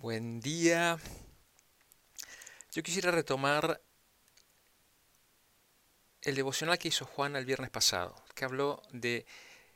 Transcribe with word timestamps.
Buen 0.00 0.38
día. 0.38 0.96
Yo 2.70 2.84
quisiera 2.84 3.10
retomar 3.10 3.82
el 6.22 6.36
devocional 6.36 6.78
que 6.78 6.86
hizo 6.86 7.04
Juan 7.04 7.34
el 7.34 7.44
viernes 7.44 7.70
pasado, 7.70 8.14
que 8.36 8.44
habló 8.44 8.80
de 8.92 9.26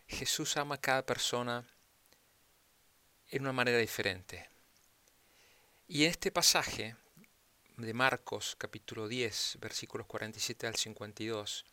Jesús 0.07 0.57
ama 0.57 0.77
a 0.77 0.81
cada 0.81 1.05
persona 1.05 1.67
en 3.31 3.43
una 3.43 3.53
manera 3.53 3.79
diferente. 3.79 4.49
Y 5.89 6.05
en 6.05 6.13
este 6.13 6.31
pasaje 6.31 6.95
de 7.77 7.93
Marcos 7.93 8.55
capítulo 8.57 9.09
10, 9.09 9.59
versículos 9.61 10.07
47 10.07 10.69
al 10.69 10.77
52, 10.77 11.65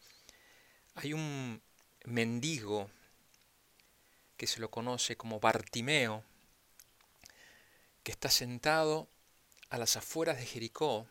hay 0.96 1.14
un 1.14 1.62
mendigo 2.06 2.90
que 4.38 4.48
se 4.48 4.60
lo 4.60 4.72
conoce 4.72 5.16
como 5.18 5.40
Bartimeo, 5.40 6.24
está 8.10 8.30
sentado 8.30 9.10
a 9.70 9.78
las 9.78 9.96
afueras 9.96 10.38
de 10.38 10.46
Jericó, 10.46 11.08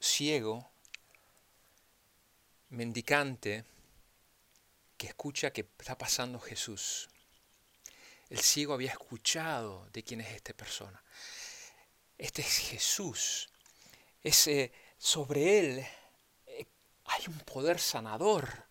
ciego, 0.00 0.70
mendicante, 2.70 3.64
que 4.96 5.06
escucha 5.06 5.52
que 5.52 5.68
está 5.78 5.96
pasando 5.96 6.38
Jesús. 6.40 7.08
El 8.30 8.40
ciego 8.40 8.74
había 8.74 8.90
escuchado 8.90 9.88
de 9.92 10.02
quién 10.02 10.20
es 10.20 10.34
esta 10.34 10.52
persona. 10.54 11.02
Este 12.18 12.42
es 12.42 12.58
Jesús. 12.58 13.50
Ese, 14.22 14.72
sobre 14.98 15.58
él 15.58 15.86
eh, 16.46 16.66
hay 17.04 17.24
un 17.28 17.38
poder 17.40 17.78
sanador 17.78 18.66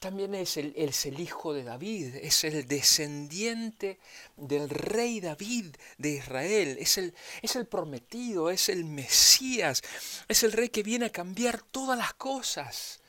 también 0.00 0.34
es 0.34 0.56
el, 0.56 0.72
el, 0.76 1.20
hijo 1.20 1.52
de 1.52 1.62
David, 1.62 2.16
es 2.16 2.42
el 2.44 2.66
descendiente 2.66 4.00
del 4.34 4.70
rey 4.70 5.20
David 5.20 5.76
de 5.98 6.12
Israel, 6.12 6.78
es 6.80 6.96
el, 6.96 7.14
es 7.42 7.54
el 7.54 7.66
prometido, 7.66 8.48
es 8.48 8.70
el 8.70 8.86
Mesías, 8.86 9.82
es 10.26 10.42
el 10.42 10.52
rey 10.52 10.70
que 10.70 10.82
viene 10.82 11.06
a 11.06 11.12
cambiar 11.12 11.60
todas 11.60 11.98
las 11.98 12.14
cosas. 12.14 13.00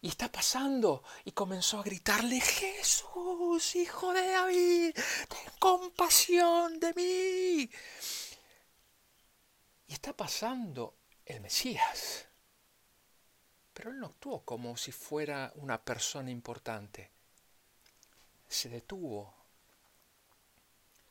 Y 0.00 0.08
está 0.08 0.30
pasando 0.30 1.04
y 1.24 1.30
comenzó 1.30 1.78
a 1.78 1.84
gritarle, 1.84 2.40
Jesús, 2.40 3.76
hijo 3.76 4.12
de 4.12 4.26
David, 4.26 4.94
ten 4.94 5.52
compasión 5.60 6.80
de 6.80 6.92
mí. 6.94 7.70
Y 9.86 9.92
está 9.92 10.16
pasando 10.16 10.96
el 11.24 11.40
Mesías. 11.40 12.26
Pero 13.72 13.90
él 13.90 13.98
no 13.98 14.06
actuó 14.06 14.44
como 14.44 14.76
si 14.76 14.92
fuera 14.92 15.52
una 15.56 15.82
persona 15.82 16.30
importante. 16.30 17.10
Se 18.48 18.68
detuvo. 18.68 19.34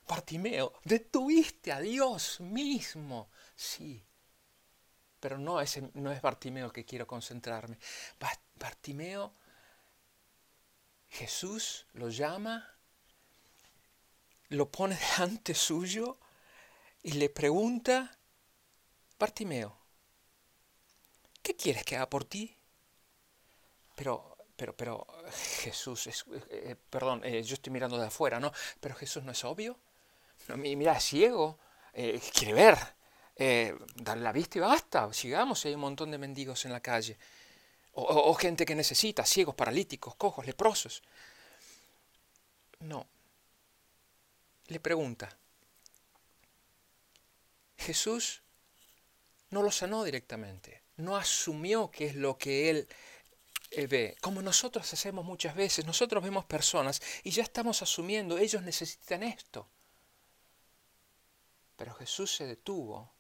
Bartimeo, 0.08 0.74
detuviste 0.84 1.72
a 1.72 1.80
Dios 1.80 2.40
mismo. 2.42 3.30
Sí, 3.56 4.04
pero 5.20 5.38
no 5.38 5.62
es, 5.62 5.80
no 5.94 6.12
es 6.12 6.22
Bartimeo 6.22 6.72
que 6.72 6.84
quiero 6.84 7.08
concentrarme. 7.08 7.78
Bartimeo, 8.56 9.34
Jesús 11.10 11.86
lo 11.94 12.10
llama, 12.10 12.68
lo 14.50 14.70
pone 14.70 14.98
delante 15.18 15.54
suyo 15.54 16.18
y 17.04 17.14
le 17.14 17.30
pregunta, 17.30 18.18
Bartimeo, 19.18 19.78
¿qué 21.42 21.56
quieres 21.56 21.84
que 21.84 21.96
haga 21.96 22.10
por 22.10 22.26
ti? 22.26 22.56
Pero, 23.96 24.38
pero, 24.56 24.76
pero, 24.76 25.08
Jesús, 25.64 26.08
es, 26.08 26.26
eh, 26.32 26.44
eh, 26.50 26.76
perdón, 26.90 27.22
eh, 27.24 27.44
yo 27.44 27.56
estoy 27.56 27.72
mirando 27.72 27.98
de 27.98 28.08
afuera, 28.08 28.40
¿no? 28.40 28.52
Pero 28.80 28.96
Jesús 28.96 29.24
no 29.24 29.32
es 29.32 29.44
obvio. 29.44 29.78
No, 30.48 30.58
mira, 30.58 30.98
es 30.98 31.04
ciego, 31.04 31.60
quiere 32.34 32.54
ver, 32.54 32.78
darle 33.96 34.24
la 34.24 34.32
vista 34.32 34.58
y 34.58 34.62
basta. 34.62 35.14
Sigamos, 35.14 35.64
hay 35.66 35.76
un 35.76 35.82
montón 35.82 36.10
de 36.12 36.18
mendigos 36.18 36.66
en 36.66 36.72
la 36.72 36.80
calle. 36.80 37.18
O, 37.94 38.04
o 38.04 38.34
gente 38.34 38.66
que 38.66 38.74
necesita, 38.74 39.26
ciegos, 39.26 39.54
paralíticos, 39.54 40.16
cojos, 40.16 40.46
leprosos. 40.46 41.04
No. 42.80 43.06
Le 44.68 44.80
pregunta, 44.80 45.30
Jesús 47.78 48.42
no 49.52 49.62
lo 49.62 49.72
sanó 49.72 50.04
directamente 50.04 50.82
no 51.02 51.18
asumió 51.18 51.92
qué 51.92 52.08
es 52.08 52.16
lo 52.16 52.38
que 52.38 52.70
él 52.70 52.88
eh, 53.72 53.88
ve, 53.88 54.16
como 54.22 54.42
nosotros 54.42 54.92
hacemos 54.94 55.26
muchas 55.26 55.56
veces. 55.56 55.86
Nosotros 55.86 56.24
vemos 56.24 56.46
personas 56.46 57.02
y 57.24 57.32
ya 57.32 57.44
estamos 57.44 57.82
asumiendo, 57.82 58.38
ellos 58.38 58.62
necesitan 58.62 59.24
esto. 59.24 59.68
Pero 61.76 61.94
Jesús 61.96 62.36
se 62.36 62.46
detuvo, 62.46 63.12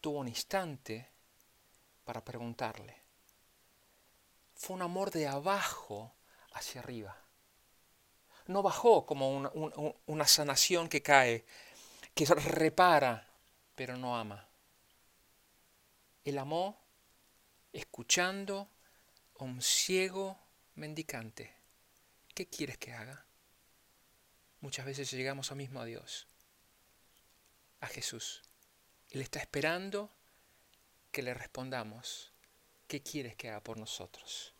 tuvo 0.00 0.20
un 0.20 0.28
instante 0.28 1.10
para 2.04 2.24
preguntarle. 2.24 2.96
Fue 4.54 4.76
un 4.76 4.82
amor 4.82 5.10
de 5.10 5.26
abajo 5.26 6.14
hacia 6.52 6.80
arriba. 6.80 7.16
No 8.46 8.62
bajó 8.62 9.04
como 9.04 9.36
una, 9.36 9.50
una 10.06 10.26
sanación 10.26 10.88
que 10.88 11.02
cae, 11.02 11.44
que 12.14 12.24
repara, 12.26 13.28
pero 13.74 13.96
no 13.96 14.16
ama. 14.16 14.45
Él 16.26 16.38
amó 16.38 16.84
escuchando 17.72 18.68
a 19.38 19.44
un 19.44 19.62
ciego 19.62 20.36
mendicante. 20.74 21.54
¿Qué 22.34 22.48
quieres 22.48 22.78
que 22.78 22.92
haga? 22.92 23.24
Muchas 24.60 24.86
veces 24.86 25.08
llegamos 25.12 25.52
a 25.52 25.54
mismo 25.54 25.80
a 25.80 25.84
Dios, 25.84 26.26
a 27.78 27.86
Jesús. 27.86 28.42
Él 29.10 29.20
está 29.20 29.38
esperando 29.38 30.10
que 31.12 31.22
le 31.22 31.32
respondamos, 31.32 32.32
¿qué 32.88 33.04
quieres 33.04 33.36
que 33.36 33.50
haga 33.50 33.62
por 33.62 33.78
nosotros? 33.78 34.55